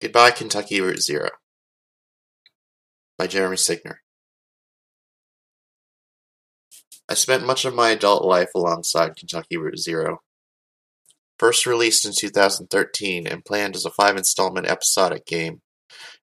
Goodbye 0.00 0.30
Kentucky 0.30 0.80
Route 0.80 1.02
Zero 1.02 1.28
by 3.18 3.26
Jeremy 3.26 3.58
Signor. 3.58 4.00
I 7.06 7.14
spent 7.14 7.44
much 7.44 7.66
of 7.66 7.74
my 7.74 7.90
adult 7.90 8.24
life 8.24 8.48
alongside 8.54 9.16
Kentucky 9.16 9.58
Route 9.58 9.78
Zero. 9.78 10.22
First 11.38 11.66
released 11.66 12.06
in 12.06 12.12
2013 12.16 13.26
and 13.26 13.44
planned 13.44 13.76
as 13.76 13.84
a 13.84 13.90
five 13.90 14.16
installment 14.16 14.66
episodic 14.66 15.26
game, 15.26 15.60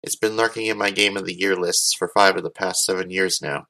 it's 0.01 0.15
been 0.15 0.37
lurking 0.37 0.65
in 0.65 0.77
my 0.77 0.89
Game 0.89 1.15
of 1.15 1.25
the 1.25 1.37
Year 1.37 1.55
lists 1.55 1.93
for 1.93 2.09
five 2.15 2.35
of 2.35 2.43
the 2.43 2.49
past 2.49 2.83
seven 2.83 3.11
years 3.11 3.41
now. 3.43 3.65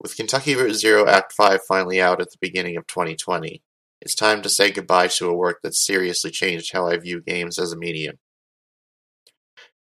With 0.00 0.16
Kentucky 0.16 0.54
Route 0.54 0.76
Zero 0.76 1.06
Act 1.06 1.34
5 1.36 1.60
finally 1.68 2.00
out 2.00 2.22
at 2.22 2.30
the 2.30 2.38
beginning 2.40 2.76
of 2.78 2.86
2020, 2.86 3.62
it's 4.00 4.14
time 4.14 4.40
to 4.40 4.48
say 4.48 4.70
goodbye 4.70 5.08
to 5.08 5.28
a 5.28 5.36
work 5.36 5.58
that 5.62 5.74
seriously 5.74 6.30
changed 6.30 6.72
how 6.72 6.86
I 6.86 6.96
view 6.96 7.20
games 7.20 7.58
as 7.58 7.72
a 7.72 7.76
medium. 7.76 8.18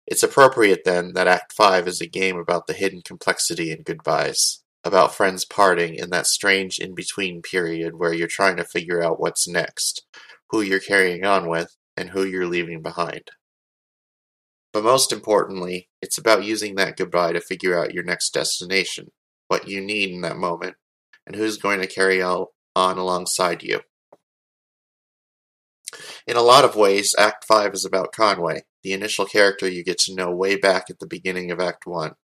It's 0.08 0.24
appropriate, 0.24 0.84
then, 0.86 1.14
that 1.14 1.28
Act 1.28 1.52
Five 1.52 1.88
is 1.88 2.00
a 2.00 2.08
game 2.08 2.38
about 2.38 2.66
the 2.66 2.74
hidden 2.74 3.02
complexity 3.02 3.72
in 3.72 3.84
goodbyes, 3.84 4.64
about 4.84 5.14
friends 5.14 5.44
parting 5.44 5.96
in 5.96 6.12
that 6.12 6.28
strange 6.28 6.80
in-between 6.80 7.42
period 7.42 7.96
where 7.98 8.14
you're 8.14 8.28
trying 8.28 8.56
to 8.56 8.64
figure 8.64 9.04
out 9.04 9.20
what's 9.20 9.48
next, 9.48 10.06
who 10.50 10.62
you're 10.62 10.80
carrying 10.80 11.26
on 11.26 11.50
with, 11.50 11.76
and 11.98 12.12
who 12.12 12.24
you're 12.24 12.48
leaving 12.48 12.82
behind. 12.82 13.32
But 14.72 14.84
most 14.84 15.12
importantly, 15.12 15.90
it's 16.02 16.18
about 16.18 16.46
using 16.46 16.76
that 16.76 16.96
goodbye 16.96 17.34
to 17.34 17.42
figure 17.42 17.78
out 17.78 17.94
your 17.94 18.04
next 18.04 18.30
destination, 18.30 19.12
what 19.50 19.68
you 19.68 19.82
need 19.82 20.12
in 20.12 20.22
that 20.22 20.38
moment, 20.38 20.76
and 21.26 21.36
who's 21.36 21.58
going 21.58 21.82
to 21.82 21.88
carry 21.88 22.22
on 22.22 22.48
alongside 22.76 23.62
you. 23.62 23.82
In 26.26 26.38
a 26.38 26.42
lot 26.42 26.64
of 26.64 26.76
ways, 26.76 27.16
Act 27.18 27.44
5 27.46 27.74
is 27.74 27.84
about 27.86 28.12
Conway, 28.12 28.64
the 28.88 28.94
initial 28.94 29.26
character 29.26 29.68
you 29.68 29.84
get 29.84 29.98
to 29.98 30.16
know 30.16 30.32
way 30.32 30.56
back 30.56 30.90
at 30.90 31.00
the 31.00 31.06
beginning 31.06 31.52
of 31.52 31.60
Act 31.60 31.86
1. 31.86 32.16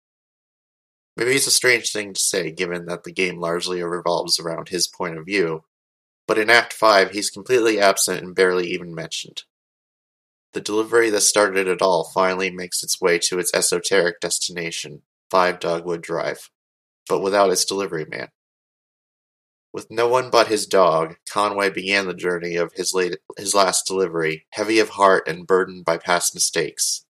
Maybe 1.16 1.34
it's 1.34 1.48
a 1.48 1.50
strange 1.50 1.90
thing 1.90 2.12
to 2.14 2.20
say 2.20 2.52
given 2.52 2.86
that 2.86 3.02
the 3.02 3.10
game 3.10 3.40
largely 3.40 3.82
revolves 3.82 4.38
around 4.38 4.68
his 4.68 4.86
point 4.86 5.18
of 5.18 5.26
view, 5.26 5.64
but 6.28 6.38
in 6.38 6.48
Act 6.48 6.72
5 6.72 7.10
he's 7.10 7.30
completely 7.30 7.80
absent 7.80 8.22
and 8.22 8.32
barely 8.32 8.68
even 8.68 8.94
mentioned. 8.94 9.42
The 10.52 10.60
delivery 10.60 11.10
that 11.10 11.22
started 11.22 11.66
it 11.66 11.82
all 11.82 12.04
finally 12.14 12.52
makes 12.52 12.84
its 12.84 13.00
way 13.00 13.18
to 13.24 13.40
its 13.40 13.52
esoteric 13.52 14.20
destination, 14.20 15.02
5 15.32 15.58
Dogwood 15.58 16.00
Drive, 16.00 16.48
but 17.08 17.22
without 17.22 17.50
its 17.50 17.64
delivery 17.64 18.06
man. 18.08 18.28
With 19.72 19.90
no 19.90 20.06
one 20.06 20.28
but 20.28 20.48
his 20.48 20.66
dog, 20.66 21.16
Conway 21.30 21.70
began 21.70 22.06
the 22.06 22.14
journey 22.14 22.56
of 22.56 22.74
his, 22.74 22.92
late, 22.92 23.16
his 23.38 23.54
last 23.54 23.86
delivery, 23.86 24.46
heavy 24.50 24.78
of 24.78 24.90
heart 24.90 25.26
and 25.26 25.46
burdened 25.46 25.86
by 25.86 25.96
past 25.96 26.34
mistakes. 26.34 27.06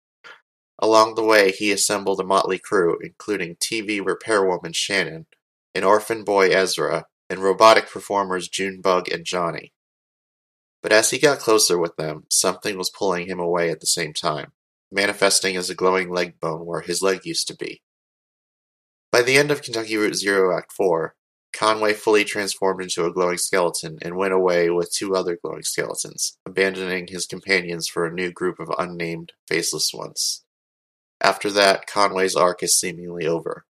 Along 0.78 1.14
the 1.14 1.24
way, 1.24 1.50
he 1.50 1.72
assembled 1.72 2.20
a 2.20 2.24
motley 2.24 2.58
crew, 2.58 2.98
including 3.02 3.56
TV 3.56 4.00
repairwoman 4.00 4.74
Shannon, 4.74 5.26
an 5.74 5.82
orphan 5.82 6.22
boy 6.22 6.50
Ezra, 6.50 7.06
and 7.28 7.40
robotic 7.40 7.88
performers 7.88 8.48
Junebug 8.48 9.08
and 9.08 9.24
Johnny. 9.24 9.72
But 10.82 10.92
as 10.92 11.10
he 11.10 11.18
got 11.18 11.38
closer 11.38 11.78
with 11.78 11.96
them, 11.96 12.24
something 12.30 12.76
was 12.76 12.90
pulling 12.90 13.26
him 13.26 13.40
away 13.40 13.70
at 13.70 13.80
the 13.80 13.86
same 13.86 14.12
time, 14.12 14.52
manifesting 14.90 15.56
as 15.56 15.70
a 15.70 15.74
glowing 15.74 16.10
leg 16.10 16.38
bone 16.40 16.66
where 16.66 16.80
his 16.80 17.02
leg 17.02 17.24
used 17.24 17.48
to 17.48 17.56
be. 17.56 17.82
By 19.10 19.22
the 19.22 19.36
end 19.36 19.50
of 19.50 19.62
Kentucky 19.62 19.96
Route 19.96 20.16
Zero 20.16 20.56
Act 20.56 20.72
4, 20.72 21.14
Conway 21.52 21.92
fully 21.92 22.24
transformed 22.24 22.82
into 22.82 23.04
a 23.04 23.12
glowing 23.12 23.38
skeleton 23.38 23.98
and 24.00 24.16
went 24.16 24.32
away 24.32 24.70
with 24.70 24.92
two 24.92 25.14
other 25.14 25.38
glowing 25.42 25.62
skeletons, 25.62 26.38
abandoning 26.46 27.08
his 27.08 27.26
companions 27.26 27.86
for 27.88 28.06
a 28.06 28.12
new 28.12 28.32
group 28.32 28.58
of 28.58 28.72
unnamed, 28.78 29.32
faceless 29.46 29.92
ones. 29.92 30.44
After 31.20 31.50
that, 31.50 31.86
Conway's 31.86 32.34
arc 32.34 32.62
is 32.62 32.78
seemingly 32.78 33.26
over. 33.26 33.64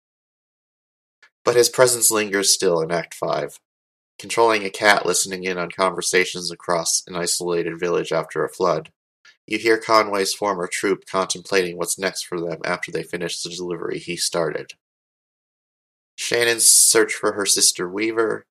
But 1.44 1.56
his 1.56 1.68
presence 1.68 2.10
lingers 2.10 2.54
still 2.54 2.80
in 2.80 2.90
Act 2.90 3.14
5. 3.14 3.58
Controlling 4.18 4.64
a 4.64 4.70
cat 4.70 5.04
listening 5.04 5.42
in 5.44 5.58
on 5.58 5.70
conversations 5.70 6.50
across 6.50 7.02
an 7.06 7.16
isolated 7.16 7.80
village 7.80 8.12
after 8.12 8.44
a 8.44 8.48
flood, 8.48 8.92
you 9.46 9.58
hear 9.58 9.76
Conway's 9.76 10.32
former 10.32 10.68
troop 10.68 11.04
contemplating 11.04 11.76
what's 11.76 11.98
next 11.98 12.22
for 12.22 12.40
them 12.40 12.60
after 12.64 12.92
they 12.92 13.02
finish 13.02 13.42
the 13.42 13.50
delivery 13.50 13.98
he 13.98 14.16
started. 14.16 14.74
Shannon's 16.22 16.68
search 16.68 17.14
for 17.14 17.32
her 17.32 17.44
sister 17.44 17.88
Weaver, 17.88 18.46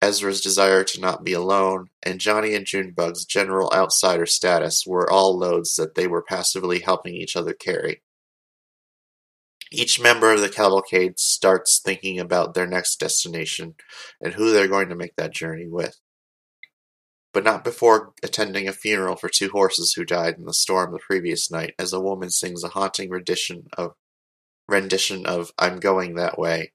Ezra's 0.00 0.40
desire 0.40 0.84
to 0.84 1.00
not 1.00 1.24
be 1.24 1.32
alone, 1.32 1.88
and 2.00 2.20
Johnny 2.20 2.54
and 2.54 2.64
Junebug's 2.64 3.24
general 3.24 3.72
outsider 3.74 4.24
status 4.24 4.84
were 4.86 5.10
all 5.10 5.36
loads 5.36 5.74
that 5.74 5.96
they 5.96 6.06
were 6.06 6.22
passively 6.22 6.78
helping 6.78 7.16
each 7.16 7.34
other 7.34 7.54
carry. 7.54 8.02
Each 9.72 10.00
member 10.00 10.32
of 10.32 10.40
the 10.40 10.48
cavalcade 10.48 11.18
starts 11.18 11.80
thinking 11.84 12.20
about 12.20 12.54
their 12.54 12.68
next 12.68 13.00
destination 13.00 13.74
and 14.20 14.34
who 14.34 14.52
they're 14.52 14.68
going 14.68 14.88
to 14.88 14.94
make 14.94 15.16
that 15.16 15.34
journey 15.34 15.66
with. 15.66 15.98
But 17.32 17.42
not 17.42 17.64
before 17.64 18.12
attending 18.22 18.68
a 18.68 18.72
funeral 18.72 19.16
for 19.16 19.28
two 19.28 19.50
horses 19.50 19.92
who 19.92 20.04
died 20.04 20.36
in 20.38 20.44
the 20.44 20.54
storm 20.54 20.92
the 20.92 21.00
previous 21.00 21.50
night 21.50 21.74
as 21.80 21.92
a 21.92 22.00
woman 22.00 22.30
sings 22.30 22.62
a 22.62 22.68
haunting 22.68 23.10
rendition 23.10 23.66
of 23.76 23.94
rendition 24.68 25.26
of 25.26 25.50
I'm 25.58 25.80
Going 25.80 26.14
That 26.14 26.38
Way 26.38 26.72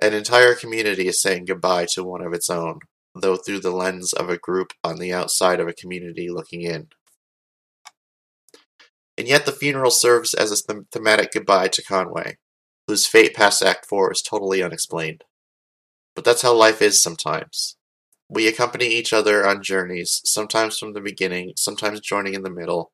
an 0.00 0.12
entire 0.12 0.54
community 0.54 1.08
is 1.08 1.20
saying 1.20 1.46
goodbye 1.46 1.86
to 1.92 2.04
one 2.04 2.22
of 2.22 2.32
its 2.32 2.50
own, 2.50 2.80
though 3.14 3.36
through 3.36 3.60
the 3.60 3.70
lens 3.70 4.12
of 4.12 4.28
a 4.28 4.36
group 4.36 4.72
on 4.84 4.98
the 4.98 5.12
outside 5.12 5.60
of 5.60 5.68
a 5.68 5.72
community 5.72 6.28
looking 6.28 6.62
in. 6.62 6.88
And 9.18 9.26
yet 9.26 9.46
the 9.46 9.52
funeral 9.52 9.90
serves 9.90 10.34
as 10.34 10.52
a 10.52 10.74
thematic 10.92 11.32
goodbye 11.32 11.68
to 11.68 11.82
Conway, 11.82 12.36
whose 12.86 13.06
fate 13.06 13.34
past 13.34 13.62
Act 13.62 13.86
4 13.86 14.12
is 14.12 14.22
totally 14.22 14.62
unexplained. 14.62 15.24
But 16.14 16.24
that's 16.24 16.42
how 16.42 16.52
life 16.52 16.82
is 16.82 17.02
sometimes. 17.02 17.76
We 18.28 18.48
accompany 18.48 18.86
each 18.86 19.12
other 19.12 19.46
on 19.46 19.62
journeys, 19.62 20.20
sometimes 20.24 20.78
from 20.78 20.92
the 20.92 21.00
beginning, 21.00 21.52
sometimes 21.56 22.00
joining 22.00 22.34
in 22.34 22.42
the 22.42 22.50
middle, 22.50 22.92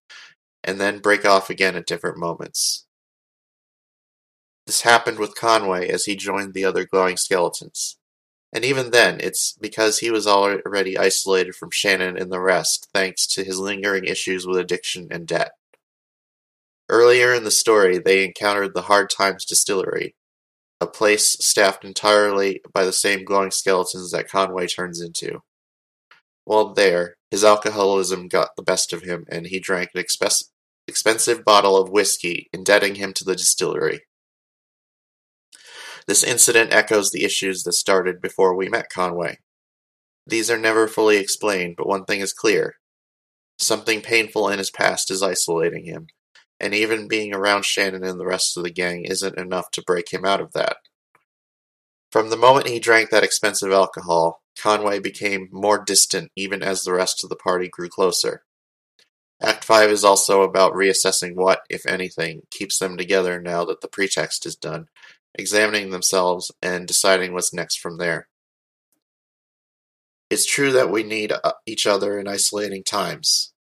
and 0.62 0.80
then 0.80 1.00
break 1.00 1.24
off 1.24 1.50
again 1.50 1.74
at 1.74 1.86
different 1.86 2.18
moments. 2.18 2.86
This 4.66 4.82
happened 4.82 5.18
with 5.18 5.34
Conway 5.34 5.88
as 5.88 6.04
he 6.04 6.16
joined 6.16 6.54
the 6.54 6.64
other 6.64 6.84
glowing 6.84 7.16
skeletons. 7.16 7.98
And 8.52 8.64
even 8.64 8.90
then, 8.90 9.18
it's 9.20 9.56
because 9.60 9.98
he 9.98 10.10
was 10.10 10.26
already 10.26 10.98
isolated 10.98 11.54
from 11.54 11.70
Shannon 11.70 12.18
and 12.18 12.30
the 12.30 12.40
rest, 12.40 12.88
thanks 12.92 13.26
to 13.28 13.44
his 13.44 13.58
lingering 13.58 14.04
issues 14.04 14.46
with 14.46 14.58
addiction 14.58 15.08
and 15.10 15.26
debt. 15.26 15.52
Earlier 16.88 17.32
in 17.32 17.44
the 17.44 17.50
story, 17.50 17.98
they 17.98 18.24
encountered 18.24 18.74
the 18.74 18.82
Hard 18.82 19.08
Times 19.08 19.46
Distillery, 19.46 20.14
a 20.80 20.86
place 20.86 21.36
staffed 21.44 21.84
entirely 21.84 22.60
by 22.74 22.84
the 22.84 22.92
same 22.92 23.24
glowing 23.24 23.50
skeletons 23.50 24.10
that 24.10 24.28
Conway 24.28 24.66
turns 24.66 25.00
into. 25.00 25.42
While 26.44 26.74
there, 26.74 27.16
his 27.30 27.44
alcoholism 27.44 28.28
got 28.28 28.50
the 28.56 28.62
best 28.62 28.92
of 28.92 29.02
him, 29.02 29.24
and 29.30 29.46
he 29.46 29.60
drank 29.60 29.90
an 29.94 30.02
expe- 30.02 30.50
expensive 30.86 31.44
bottle 31.44 31.76
of 31.76 31.88
whiskey, 31.88 32.50
indebting 32.52 32.96
him 32.96 33.14
to 33.14 33.24
the 33.24 33.36
distillery. 33.36 34.02
This 36.12 36.22
incident 36.22 36.74
echoes 36.74 37.10
the 37.10 37.24
issues 37.24 37.62
that 37.62 37.72
started 37.72 38.20
before 38.20 38.54
we 38.54 38.68
met 38.68 38.90
Conway. 38.90 39.38
These 40.26 40.50
are 40.50 40.58
never 40.58 40.86
fully 40.86 41.16
explained, 41.16 41.76
but 41.78 41.86
one 41.86 42.04
thing 42.04 42.20
is 42.20 42.34
clear. 42.34 42.74
Something 43.58 44.02
painful 44.02 44.50
in 44.50 44.58
his 44.58 44.70
past 44.70 45.10
is 45.10 45.22
isolating 45.22 45.86
him, 45.86 46.08
and 46.60 46.74
even 46.74 47.08
being 47.08 47.34
around 47.34 47.64
Shannon 47.64 48.04
and 48.04 48.20
the 48.20 48.26
rest 48.26 48.58
of 48.58 48.62
the 48.62 48.70
gang 48.70 49.06
isn't 49.06 49.38
enough 49.38 49.70
to 49.70 49.82
break 49.86 50.12
him 50.12 50.26
out 50.26 50.42
of 50.42 50.52
that. 50.52 50.76
From 52.10 52.28
the 52.28 52.36
moment 52.36 52.68
he 52.68 52.78
drank 52.78 53.08
that 53.08 53.24
expensive 53.24 53.72
alcohol, 53.72 54.42
Conway 54.60 54.98
became 54.98 55.48
more 55.50 55.82
distant 55.82 56.30
even 56.36 56.62
as 56.62 56.82
the 56.82 56.92
rest 56.92 57.24
of 57.24 57.30
the 57.30 57.36
party 57.36 57.70
grew 57.70 57.88
closer. 57.88 58.42
Act 59.40 59.64
5 59.64 59.88
is 59.88 60.04
also 60.04 60.42
about 60.42 60.74
reassessing 60.74 61.36
what, 61.36 61.62
if 61.70 61.86
anything, 61.86 62.42
keeps 62.50 62.78
them 62.78 62.98
together 62.98 63.40
now 63.40 63.64
that 63.64 63.80
the 63.80 63.88
pretext 63.88 64.44
is 64.44 64.56
done, 64.56 64.88
examining 65.34 65.90
themselves, 65.90 66.50
and 66.62 66.86
deciding 66.86 67.32
what's 67.32 67.52
next 67.52 67.78
from 67.78 67.98
there. 67.98 68.28
It's 70.30 70.46
true 70.46 70.72
that 70.72 70.90
we 70.90 71.02
need 71.02 71.32
uh, 71.32 71.52
each 71.66 71.86
other 71.86 72.18
in 72.18 72.26
isolating 72.26 72.84
times, 72.84 73.52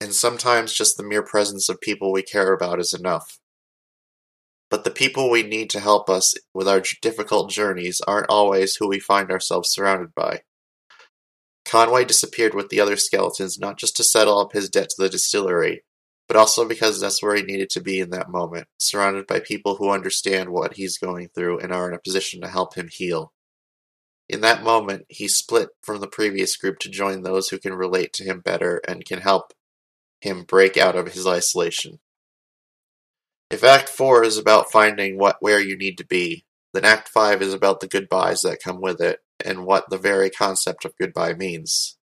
and 0.00 0.14
sometimes 0.14 0.72
just 0.72 0.96
the 0.96 1.02
mere 1.02 1.22
presence 1.22 1.68
of 1.68 1.80
people 1.80 2.12
we 2.12 2.22
care 2.22 2.52
about 2.52 2.80
is 2.80 2.94
enough. 2.94 3.38
But 4.70 4.84
the 4.84 4.90
people 4.90 5.28
we 5.28 5.42
need 5.42 5.68
to 5.70 5.80
help 5.80 6.08
us 6.08 6.34
with 6.54 6.66
our 6.66 6.82
difficult 7.02 7.50
journeys 7.50 8.00
aren't 8.06 8.30
always 8.30 8.76
who 8.76 8.88
we 8.88 9.00
find 9.00 9.30
ourselves 9.30 9.70
surrounded 9.70 10.14
by. 10.14 10.40
Conway 11.66 12.06
disappeared 12.06 12.54
with 12.54 12.70
the 12.70 12.80
other 12.80 12.96
skeletons 12.96 13.58
not 13.58 13.78
just 13.78 13.96
to 13.96 14.04
settle 14.04 14.38
up 14.38 14.52
his 14.52 14.70
debt 14.70 14.88
to 14.90 15.02
the 15.02 15.10
distillery, 15.10 15.84
but 16.32 16.38
also 16.38 16.66
because 16.66 16.98
that's 16.98 17.22
where 17.22 17.34
he 17.36 17.42
needed 17.42 17.68
to 17.68 17.78
be 17.78 18.00
in 18.00 18.08
that 18.08 18.30
moment, 18.30 18.66
surrounded 18.78 19.26
by 19.26 19.38
people 19.38 19.74
who 19.74 19.90
understand 19.90 20.48
what 20.48 20.72
he's 20.72 20.96
going 20.96 21.28
through 21.28 21.58
and 21.58 21.70
are 21.70 21.86
in 21.90 21.94
a 21.94 22.00
position 22.00 22.40
to 22.40 22.48
help 22.48 22.74
him 22.74 22.88
heal. 22.90 23.34
In 24.30 24.40
that 24.40 24.62
moment, 24.62 25.04
he 25.10 25.28
split 25.28 25.68
from 25.82 26.00
the 26.00 26.06
previous 26.06 26.56
group 26.56 26.78
to 26.78 26.88
join 26.88 27.20
those 27.20 27.50
who 27.50 27.58
can 27.58 27.74
relate 27.74 28.14
to 28.14 28.24
him 28.24 28.40
better 28.40 28.80
and 28.88 29.04
can 29.04 29.20
help 29.20 29.52
him 30.22 30.44
break 30.44 30.78
out 30.78 30.96
of 30.96 31.12
his 31.12 31.26
isolation. 31.26 31.98
If 33.50 33.62
Act 33.62 33.90
4 33.90 34.24
is 34.24 34.38
about 34.38 34.72
finding 34.72 35.18
what 35.18 35.36
where 35.40 35.60
you 35.60 35.76
need 35.76 35.98
to 35.98 36.06
be, 36.06 36.46
then 36.72 36.86
Act 36.86 37.10
5 37.10 37.42
is 37.42 37.52
about 37.52 37.80
the 37.80 37.88
goodbyes 37.88 38.40
that 38.40 38.62
come 38.64 38.80
with 38.80 39.02
it 39.02 39.18
and 39.44 39.66
what 39.66 39.90
the 39.90 39.98
very 39.98 40.30
concept 40.30 40.86
of 40.86 40.96
goodbye 40.98 41.34
means. 41.34 41.98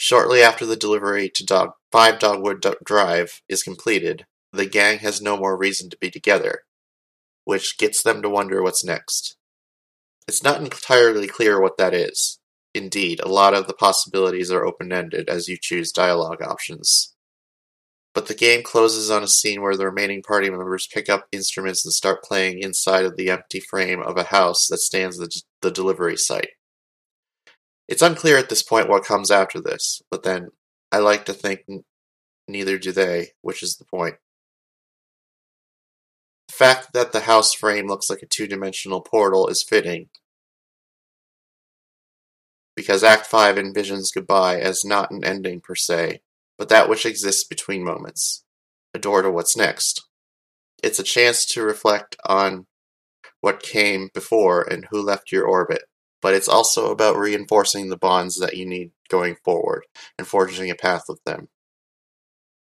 Shortly 0.00 0.40
after 0.42 0.64
the 0.64 0.76
delivery 0.76 1.28
to 1.28 1.44
Dog 1.44 1.72
5 1.90 2.20
Dogwood 2.20 2.64
Drive 2.84 3.42
is 3.48 3.64
completed, 3.64 4.26
the 4.52 4.64
gang 4.64 5.00
has 5.00 5.20
no 5.20 5.36
more 5.36 5.56
reason 5.56 5.90
to 5.90 5.98
be 5.98 6.08
together, 6.08 6.60
which 7.44 7.76
gets 7.78 8.00
them 8.00 8.22
to 8.22 8.30
wonder 8.30 8.62
what's 8.62 8.84
next. 8.84 9.36
It's 10.28 10.42
not 10.42 10.60
entirely 10.60 11.26
clear 11.26 11.60
what 11.60 11.78
that 11.78 11.94
is. 11.94 12.38
Indeed, 12.74 13.18
a 13.18 13.28
lot 13.28 13.54
of 13.54 13.66
the 13.66 13.74
possibilities 13.74 14.52
are 14.52 14.64
open-ended 14.64 15.28
as 15.28 15.48
you 15.48 15.56
choose 15.60 15.90
dialogue 15.90 16.42
options. 16.42 17.16
But 18.14 18.28
the 18.28 18.34
game 18.34 18.62
closes 18.62 19.10
on 19.10 19.24
a 19.24 19.28
scene 19.28 19.62
where 19.62 19.76
the 19.76 19.86
remaining 19.86 20.22
party 20.22 20.48
members 20.48 20.86
pick 20.86 21.08
up 21.08 21.26
instruments 21.32 21.84
and 21.84 21.92
start 21.92 22.22
playing 22.22 22.60
inside 22.60 23.04
of 23.04 23.16
the 23.16 23.30
empty 23.30 23.58
frame 23.58 24.00
of 24.00 24.16
a 24.16 24.24
house 24.24 24.68
that 24.68 24.78
stands 24.78 25.20
at 25.20 25.30
the 25.60 25.72
delivery 25.72 26.16
site. 26.16 26.50
It's 27.88 28.02
unclear 28.02 28.36
at 28.36 28.50
this 28.50 28.62
point 28.62 28.88
what 28.88 29.04
comes 29.04 29.30
after 29.30 29.60
this, 29.60 30.02
but 30.10 30.22
then 30.22 30.50
I 30.92 30.98
like 30.98 31.24
to 31.24 31.32
think 31.32 31.64
neither 32.46 32.78
do 32.78 32.92
they, 32.92 33.28
which 33.40 33.62
is 33.62 33.76
the 33.76 33.84
point. 33.84 34.16
The 36.48 36.54
fact 36.54 36.92
that 36.92 37.12
the 37.12 37.20
house 37.20 37.54
frame 37.54 37.86
looks 37.86 38.10
like 38.10 38.22
a 38.22 38.26
two-dimensional 38.26 39.00
portal 39.00 39.48
is 39.48 39.62
fitting, 39.62 40.08
because 42.76 43.02
Act 43.02 43.26
5 43.26 43.56
envisions 43.56 44.14
goodbye 44.14 44.58
as 44.60 44.84
not 44.84 45.10
an 45.10 45.24
ending 45.24 45.60
per 45.60 45.74
se, 45.74 46.20
but 46.58 46.68
that 46.68 46.88
which 46.88 47.06
exists 47.06 47.44
between 47.44 47.84
moments, 47.84 48.44
a 48.94 48.98
door 48.98 49.22
to 49.22 49.30
what's 49.30 49.56
next. 49.56 50.06
It's 50.82 50.98
a 50.98 51.04
chance 51.04 51.44
to 51.46 51.62
reflect 51.62 52.16
on 52.24 52.66
what 53.40 53.62
came 53.62 54.10
before 54.14 54.62
and 54.62 54.86
who 54.90 55.02
left 55.02 55.32
your 55.32 55.44
orbit, 55.44 55.82
but 56.20 56.34
it's 56.34 56.48
also 56.48 56.90
about 56.90 57.16
reinforcing 57.16 57.88
the 57.88 57.96
bonds 57.96 58.38
that 58.38 58.56
you 58.56 58.66
need 58.66 58.90
going 59.08 59.36
forward 59.44 59.84
and 60.18 60.26
forging 60.26 60.70
a 60.70 60.74
path 60.74 61.04
with 61.08 61.22
them. 61.24 61.48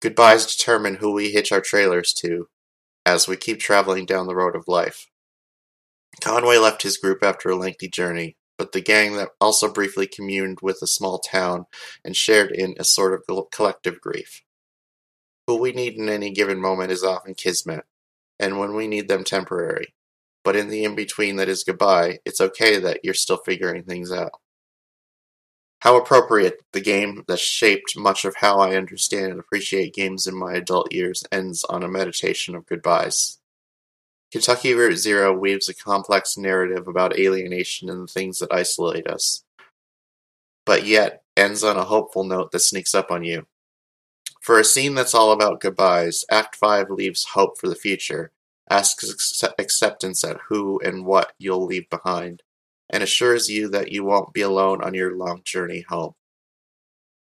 Goodbyes 0.00 0.46
determine 0.46 0.96
who 0.96 1.12
we 1.12 1.30
hitch 1.30 1.50
our 1.50 1.60
trailers 1.60 2.12
to 2.14 2.48
as 3.04 3.26
we 3.26 3.36
keep 3.36 3.58
traveling 3.58 4.06
down 4.06 4.26
the 4.26 4.36
road 4.36 4.54
of 4.54 4.68
life. 4.68 5.08
Conway 6.20 6.58
left 6.58 6.82
his 6.82 6.98
group 6.98 7.22
after 7.22 7.48
a 7.48 7.56
lengthy 7.56 7.88
journey, 7.88 8.36
but 8.56 8.72
the 8.72 8.80
gang 8.80 9.16
that 9.16 9.30
also 9.40 9.72
briefly 9.72 10.06
communed 10.06 10.58
with 10.62 10.78
a 10.82 10.86
small 10.86 11.18
town 11.18 11.66
and 12.04 12.14
shared 12.14 12.50
in 12.50 12.74
a 12.78 12.84
sort 12.84 13.14
of 13.14 13.50
collective 13.50 14.00
grief. 14.00 14.42
Who 15.46 15.56
we 15.56 15.72
need 15.72 15.94
in 15.94 16.08
any 16.08 16.30
given 16.30 16.60
moment 16.60 16.92
is 16.92 17.02
often 17.02 17.34
kismet, 17.34 17.84
and 18.38 18.58
when 18.58 18.74
we 18.74 18.86
need 18.86 19.08
them 19.08 19.24
temporary. 19.24 19.94
But 20.48 20.56
in 20.56 20.68
the 20.68 20.84
in-between 20.84 21.36
that 21.36 21.50
is 21.50 21.62
goodbye, 21.62 22.20
it's 22.24 22.40
okay 22.40 22.78
that 22.78 23.00
you're 23.04 23.12
still 23.12 23.36
figuring 23.36 23.82
things 23.82 24.10
out. 24.10 24.32
How 25.80 25.98
appropriate 25.98 26.62
the 26.72 26.80
game 26.80 27.22
that 27.28 27.38
shaped 27.38 27.98
much 27.98 28.24
of 28.24 28.36
how 28.36 28.58
I 28.58 28.74
understand 28.74 29.30
and 29.30 29.40
appreciate 29.40 29.92
games 29.92 30.26
in 30.26 30.34
my 30.34 30.54
adult 30.54 30.90
years 30.90 31.22
ends 31.30 31.64
on 31.64 31.82
a 31.82 31.86
meditation 31.88 32.54
of 32.54 32.64
goodbyes. 32.64 33.36
Kentucky 34.32 34.72
Route 34.72 34.96
Zero 34.96 35.38
weaves 35.38 35.68
a 35.68 35.74
complex 35.74 36.38
narrative 36.38 36.88
about 36.88 37.18
alienation 37.18 37.90
and 37.90 38.08
the 38.08 38.10
things 38.10 38.38
that 38.38 38.50
isolate 38.50 39.06
us, 39.06 39.44
but 40.64 40.86
yet 40.86 41.24
ends 41.36 41.62
on 41.62 41.76
a 41.76 41.84
hopeful 41.84 42.24
note 42.24 42.52
that 42.52 42.60
sneaks 42.60 42.94
up 42.94 43.10
on 43.10 43.22
you. 43.22 43.46
For 44.40 44.58
a 44.58 44.64
scene 44.64 44.94
that's 44.94 45.14
all 45.14 45.30
about 45.30 45.60
goodbyes, 45.60 46.24
Act 46.30 46.56
5 46.56 46.88
leaves 46.88 47.26
hope 47.34 47.58
for 47.58 47.68
the 47.68 47.74
future, 47.74 48.32
asks 48.70 49.42
acceptance 49.58 50.24
at 50.24 50.38
who 50.48 50.80
and 50.80 51.06
what 51.06 51.32
you'll 51.38 51.64
leave 51.64 51.88
behind, 51.90 52.42
and 52.90 53.02
assures 53.02 53.48
you 53.48 53.68
that 53.68 53.92
you 53.92 54.04
won't 54.04 54.32
be 54.32 54.40
alone 54.42 54.82
on 54.82 54.94
your 54.94 55.16
long 55.16 55.42
journey 55.44 55.84
home. 55.88 56.14